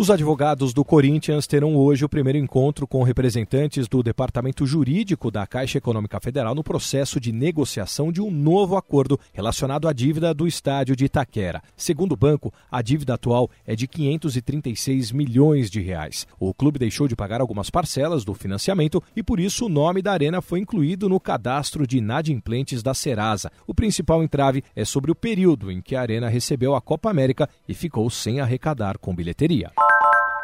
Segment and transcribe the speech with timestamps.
[0.00, 5.44] Os advogados do Corinthians terão hoje o primeiro encontro com representantes do Departamento Jurídico da
[5.44, 10.46] Caixa Econômica Federal no processo de negociação de um novo acordo relacionado à dívida do
[10.46, 11.60] estádio de Itaquera.
[11.76, 16.28] Segundo o banco, a dívida atual é de 536 milhões de reais.
[16.38, 20.12] O clube deixou de pagar algumas parcelas do financiamento e por isso o nome da
[20.12, 23.50] arena foi incluído no cadastro de inadimplentes da Serasa.
[23.66, 27.48] O principal entrave é sobre o período em que a arena recebeu a Copa América
[27.68, 29.72] e ficou sem arrecadar com bilheteria.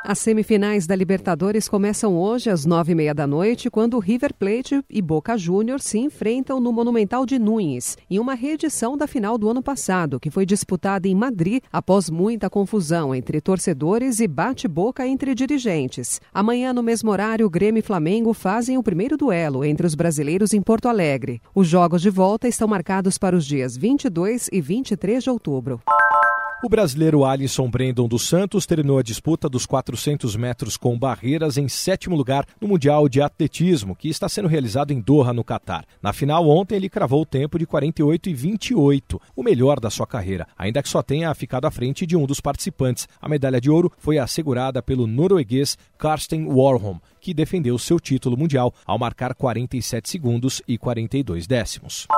[0.07, 4.85] As semifinais da Libertadores começam hoje às nove e meia da noite, quando River Plate
[4.91, 9.49] e Boca Juniors se enfrentam no Monumental de Nunes, em uma reedição da final do
[9.49, 15.35] ano passado, que foi disputada em Madrid após muita confusão entre torcedores e bate-boca entre
[15.35, 16.21] dirigentes.
[16.35, 20.61] Amanhã, no mesmo horário, Grêmio e Flamengo fazem o primeiro duelo entre os brasileiros em
[20.61, 21.41] Porto Alegre.
[21.55, 25.81] Os jogos de volta estão marcados para os dias 22 e 23 de outubro.
[26.65, 31.69] O brasileiro Alisson Brandon dos Santos terminou a disputa dos 400 metros com barreiras em
[31.69, 35.85] sétimo lugar no Mundial de Atletismo, que está sendo realizado em Doha, no Catar.
[36.01, 40.07] Na final, ontem, ele cravou o tempo de 48 e 28, o melhor da sua
[40.07, 43.07] carreira, ainda que só tenha ficado à frente de um dos participantes.
[43.21, 48.73] A medalha de ouro foi assegurada pelo norueguês Karsten Warholm, que defendeu seu título mundial
[48.87, 52.09] ao marcar 47 segundos e 42 décimos.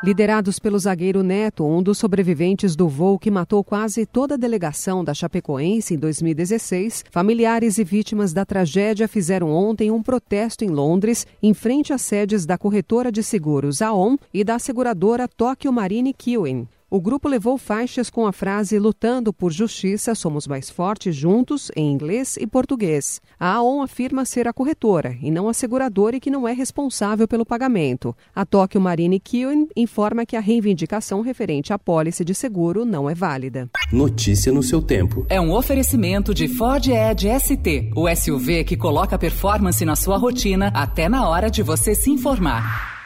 [0.00, 5.02] Liderados pelo zagueiro Neto, um dos sobreviventes do voo que matou quase toda a delegação
[5.02, 11.26] da Chapecoense em 2016, familiares e vítimas da tragédia fizeram ontem um protesto em Londres,
[11.42, 16.68] em frente às sedes da corretora de seguros AON e da seguradora Tokyo Marine Kiwin.
[16.90, 21.92] O grupo levou faixas com a frase Lutando por Justiça, somos mais fortes juntos, em
[21.92, 23.20] inglês e português.
[23.38, 27.28] A AON afirma ser a corretora e não a seguradora e que não é responsável
[27.28, 28.16] pelo pagamento.
[28.34, 33.14] A Tokyo Marine Kiwin informa que a reivindicação referente à pólice de seguro não é
[33.14, 33.68] válida.
[33.92, 35.26] Notícia no seu tempo.
[35.28, 40.72] É um oferecimento de Ford Edge ST, o SUV que coloca performance na sua rotina
[40.74, 42.97] até na hora de você se informar.